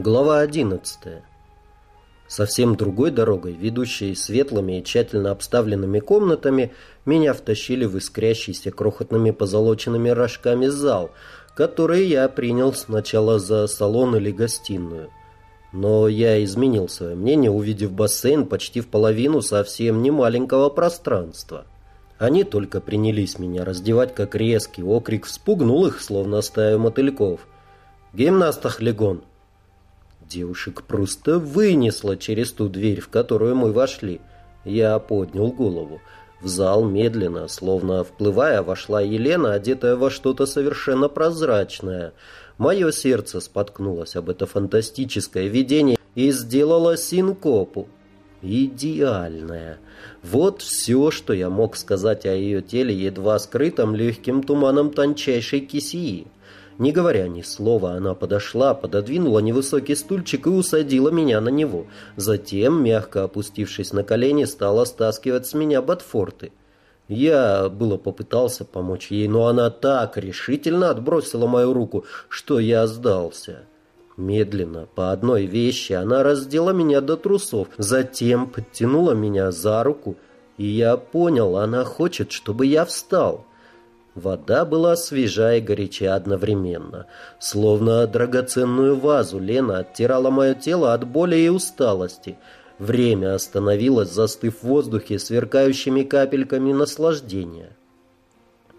[0.00, 1.24] Глава 11.
[2.28, 6.72] Совсем другой дорогой, ведущей светлыми и тщательно обставленными комнатами,
[7.04, 11.10] меня втащили в искрящийся крохотными позолоченными рожками зал,
[11.56, 15.10] который я принял сначала за салон или гостиную.
[15.72, 21.64] Но я изменил свое мнение, увидев бассейн почти в половину совсем не маленького пространства.
[22.18, 27.48] Они только принялись меня раздевать, как резкий окрик вспугнул их, словно стаю мотыльков.
[28.12, 29.24] «Гимнастах легон!»
[30.28, 34.20] Девушек просто вынесло через ту дверь, в которую мы вошли.
[34.64, 36.02] Я поднял голову.
[36.42, 42.12] В зал медленно, словно вплывая, вошла Елена, одетая во что-то совершенно прозрачное.
[42.58, 47.88] Мое сердце споткнулось об это фантастическое видение и сделало синкопу.
[48.42, 49.78] Идеальная.
[50.22, 56.26] Вот все, что я мог сказать о ее теле, едва скрытом легким туманом тончайшей кисии.
[56.78, 61.86] Не говоря ни слова, она подошла, пододвинула невысокий стульчик и усадила меня на него.
[62.14, 66.52] Затем, мягко опустившись на колени, стала стаскивать с меня ботфорты.
[67.08, 73.62] Я было попытался помочь ей, но она так решительно отбросила мою руку, что я сдался.
[74.16, 80.16] Медленно, по одной вещи, она раздела меня до трусов, затем подтянула меня за руку,
[80.58, 83.47] и я понял, она хочет, чтобы я встал.
[84.18, 87.06] Вода была свежа и горяча одновременно.
[87.38, 92.36] Словно драгоценную вазу Лена оттирала мое тело от боли и усталости.
[92.80, 97.76] Время остановилось, застыв в воздухе сверкающими капельками наслаждения.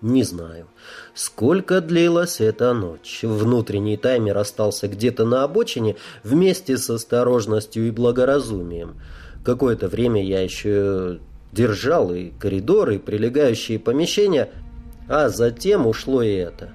[0.01, 0.67] Не знаю,
[1.13, 3.19] сколько длилась эта ночь.
[3.23, 8.99] Внутренний таймер остался где-то на обочине вместе с осторожностью и благоразумием.
[9.45, 11.19] Какое-то время я еще
[11.51, 14.49] держал и коридоры, и прилегающие помещения,
[15.09, 16.69] а затем ушло и это.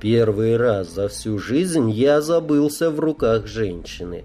[0.00, 4.24] Первый раз за всю жизнь я забылся в руках женщины.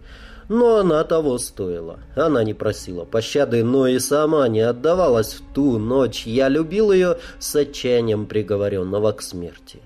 [0.49, 1.99] Но она того стоила.
[2.15, 6.25] Она не просила пощады, но и сама не отдавалась в ту ночь.
[6.25, 9.79] Я любил ее с отчаянием приговоренного к смерти.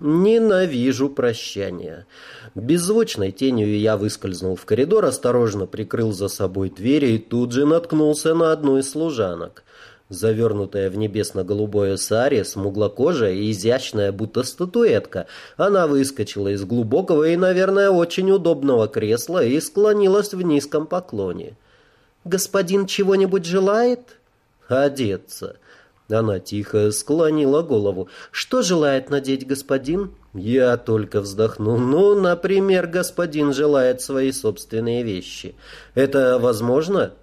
[0.00, 2.06] Ненавижу прощания.
[2.54, 8.34] Беззвучной тенью я выскользнул в коридор, осторожно прикрыл за собой двери и тут же наткнулся
[8.34, 9.64] на одну из служанок
[10.08, 15.26] завернутая в небесно-голубое саре, смуглокожая и изящная, будто статуэтка.
[15.56, 21.56] Она выскочила из глубокого и, наверное, очень удобного кресла и склонилась в низком поклоне.
[22.24, 24.18] «Господин чего-нибудь желает?»
[24.68, 25.56] «Одеться».
[26.08, 28.08] Она тихо склонила голову.
[28.30, 31.78] «Что желает надеть господин?» Я только вздохнул.
[31.78, 35.56] «Ну, например, господин желает свои собственные вещи.
[35.94, 37.14] Это возможно?»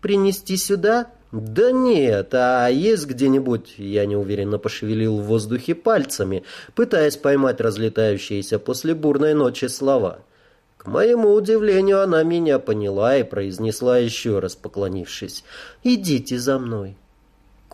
[0.00, 6.44] «Принести сюда?» «Да нет, а есть где-нибудь...» Я неуверенно пошевелил в воздухе пальцами,
[6.76, 10.20] пытаясь поймать разлетающиеся после бурной ночи слова.
[10.76, 15.42] К моему удивлению, она меня поняла и произнесла еще раз, поклонившись.
[15.82, 16.96] «Идите за мной».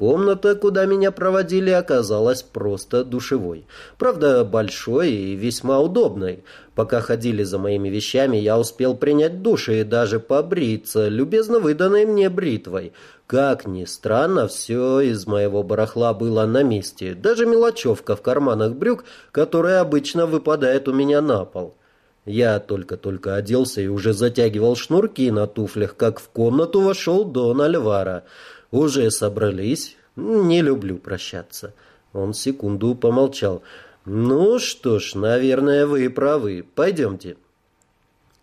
[0.01, 3.67] Комната, куда меня проводили, оказалась просто душевой.
[3.99, 6.43] Правда, большой и весьма удобной.
[6.75, 12.31] Пока ходили за моими вещами, я успел принять душ и даже побриться, любезно выданной мне
[12.31, 12.95] бритвой.
[13.27, 17.13] Как ни странно, все из моего барахла было на месте.
[17.13, 21.75] Даже мелочевка в карманах брюк, которая обычно выпадает у меня на пол.
[22.25, 28.25] Я только-только оделся и уже затягивал шнурки на туфлях, как в комнату вошел Дон Альвара.
[28.71, 29.97] «Уже собрались?
[30.17, 31.75] Не люблю прощаться».
[32.13, 33.63] Он секунду помолчал.
[34.05, 36.65] «Ну что ж, наверное, вы правы.
[36.75, 37.37] Пойдемте».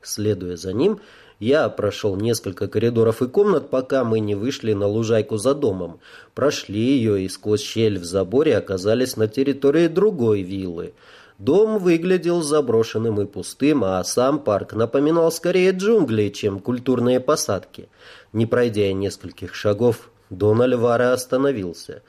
[0.01, 0.99] Следуя за ним,
[1.39, 5.99] я прошел несколько коридоров и комнат, пока мы не вышли на лужайку за домом.
[6.33, 10.93] Прошли ее и сквозь щель в заборе оказались на территории другой виллы.
[11.37, 17.89] Дом выглядел заброшенным и пустым, а сам парк напоминал скорее джунгли, чем культурные посадки.
[18.33, 22.01] Не пройдя нескольких шагов, Дон Альвара остановился.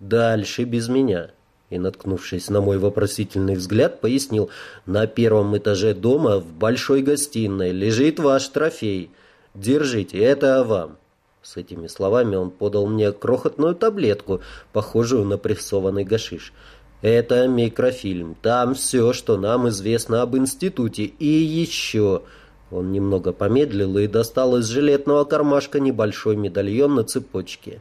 [0.00, 1.30] «Дальше без меня».
[1.68, 4.50] И, наткнувшись на мой вопросительный взгляд, пояснил,
[4.86, 9.10] «На первом этаже дома в большой гостиной лежит ваш трофей.
[9.54, 10.98] Держите, это вам».
[11.42, 14.40] С этими словами он подал мне крохотную таблетку,
[14.72, 16.52] похожую на прессованный гашиш.
[17.02, 18.36] «Это микрофильм.
[18.42, 21.04] Там все, что нам известно об институте.
[21.04, 22.22] И еще...»
[22.70, 27.80] Он немного помедлил и достал из жилетного кармашка небольшой медальон на цепочке.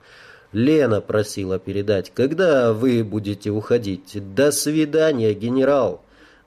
[0.51, 4.17] «Лена просила передать, когда вы будете уходить.
[4.35, 6.01] До свидания, генерал!»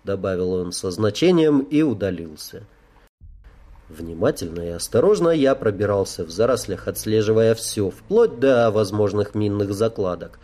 [0.05, 2.63] Добавил он со значением и удалился.
[3.89, 10.39] Внимательно и осторожно я пробирался в зарослях, отслеживая все, вплоть до возможных минных закладок.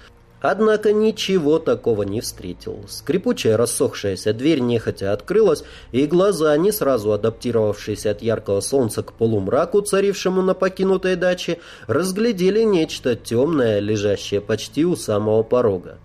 [0.46, 2.84] Однако ничего такого не встретил.
[2.86, 9.80] Скрипучая рассохшаяся дверь нехотя открылась, и глаза, не сразу адаптировавшиеся от яркого солнца к полумраку,
[9.80, 15.96] царившему на покинутой даче, разглядели нечто темное, лежащее почти у самого порога.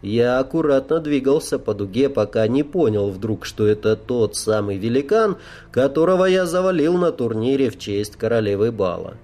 [0.00, 5.38] Я аккуратно двигался по дуге, пока не понял вдруг, что это тот самый великан,
[5.72, 9.14] которого я завалил на турнире в честь королевы бала.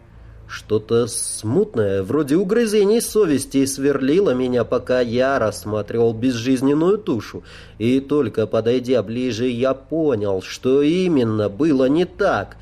[0.46, 7.42] Что-то смутное, вроде угрызений совести, сверлило меня, пока я рассматривал безжизненную тушу.
[7.78, 12.56] И только подойдя ближе, я понял, что именно было не так.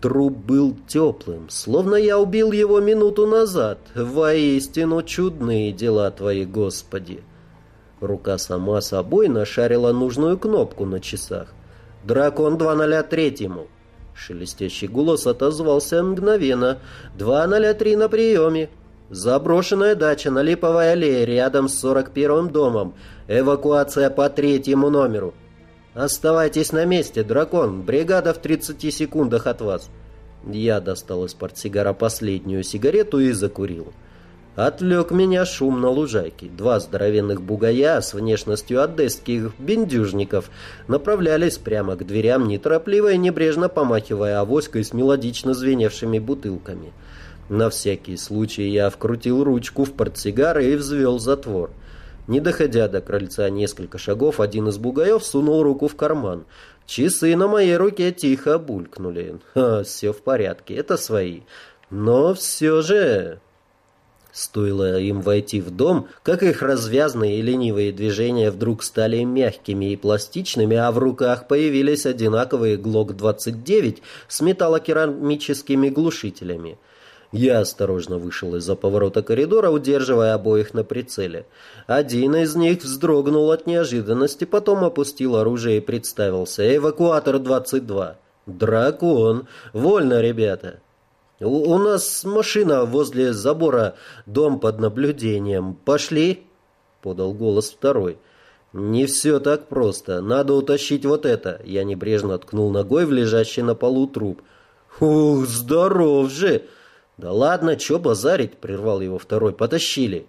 [0.00, 3.78] Труп был теплым, словно я убил его минуту назад.
[3.94, 7.20] Воистину чудные дела твои, Господи.
[8.00, 11.54] Рука сама собой нашарила нужную кнопку на часах.
[12.04, 13.68] «Дракон 203-му».
[14.14, 16.78] Шелестящий голос отозвался мгновенно.
[17.18, 18.70] «203 на приеме».
[19.10, 22.94] «Заброшенная дача на Липовой аллее рядом с 41-м домом.
[23.28, 25.34] Эвакуация по третьему номеру».
[25.94, 27.82] «Оставайтесь на месте, дракон.
[27.82, 29.90] Бригада в 30 секундах от вас».
[30.46, 33.92] Я достал из портсигара последнюю сигарету и закурил.
[34.56, 36.46] Отвлек меня шум на лужайке.
[36.46, 40.48] Два здоровенных бугая с внешностью одесских бендюжников
[40.86, 46.92] направлялись прямо к дверям, неторопливо и небрежно помахивая авоськой с мелодично звеневшими бутылками.
[47.48, 51.70] На всякий случай я вкрутил ручку в портсигар и взвел затвор.
[52.28, 56.46] Не доходя до крыльца несколько шагов, один из бугаев сунул руку в карман.
[56.86, 59.40] Часы на моей руке тихо булькнули.
[59.52, 61.40] Ха, все в порядке, это свои.
[61.90, 63.40] Но все же...
[64.34, 69.96] Стоило им войти в дом, как их развязные и ленивые движения вдруг стали мягкими и
[69.96, 76.78] пластичными, а в руках появились одинаковые ГЛОК-29 с металлокерамическими глушителями.
[77.30, 81.46] Я осторожно вышел из-за поворота коридора, удерживая обоих на прицеле.
[81.86, 86.76] Один из них вздрогнул от неожиданности, потом опустил оружие и представился.
[86.76, 88.16] «Эвакуатор 22».
[88.46, 89.46] «Дракон!
[89.72, 90.80] Вольно, ребята!»
[91.40, 93.96] У, у нас машина возле забора,
[94.26, 95.74] дом под наблюдением.
[95.74, 96.44] Пошли?»—
[97.02, 98.18] подал голос второй.
[98.72, 100.20] «Не все так просто.
[100.20, 101.60] Надо утащить вот это».
[101.64, 104.42] Я небрежно ткнул ногой в лежащий на полу труп.
[105.00, 106.62] «Ух, здоров же!»
[107.16, 109.52] «Да ладно, чё базарить?»— прервал его второй.
[109.52, 110.26] «Потащили».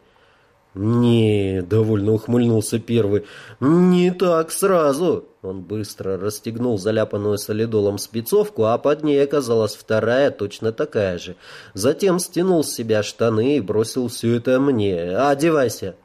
[0.76, 3.26] «Не»,— довольно ухмыльнулся первый,—
[3.62, 5.26] «не так сразу».
[5.42, 11.38] Он быстро расстегнул заляпанную солидолом спецовку, а под ней оказалась вторая, точно такая же.
[11.74, 15.16] Затем стянул с себя штаны и бросил все это мне.
[15.16, 15.96] «Одевайся!»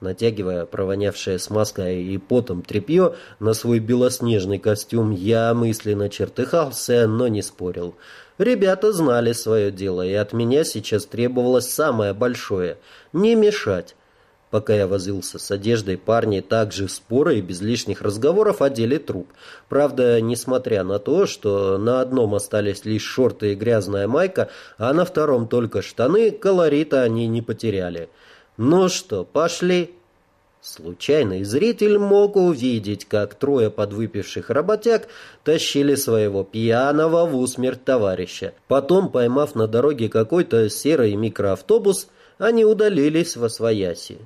[0.00, 7.42] Натягивая провонявшее смазкой и потом тряпье на свой белоснежный костюм, я мысленно чертыхался, но не
[7.42, 7.96] спорил.
[8.38, 12.78] Ребята знали свое дело, и от меня сейчас требовалось самое большое—
[13.12, 13.96] не мешать.
[14.54, 19.26] Пока я возился с одеждой, парни также споро и без лишних разговоров одели труп.
[19.68, 25.04] Правда, несмотря на то, что на одном остались лишь шорты и грязная майка, а на
[25.04, 28.08] втором только штаны, колорита они не потеряли.
[28.56, 29.92] Ну что, пошли?
[30.60, 35.08] Случайный зритель мог увидеть, как трое подвыпивших работяг
[35.42, 38.54] тащили своего пьяного в усмерть товарища.
[38.68, 42.06] Потом, поймав на дороге какой-то серый микроавтобус,
[42.38, 44.18] они удалились во свояси.